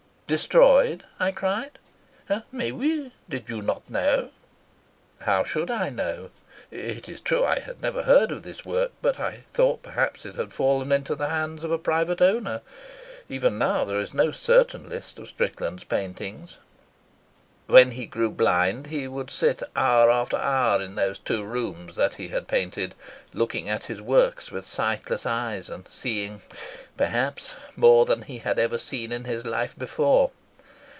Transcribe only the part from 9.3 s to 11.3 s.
thought perhaps it had fallen into the